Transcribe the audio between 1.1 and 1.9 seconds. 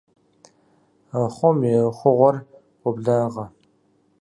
Ахъом и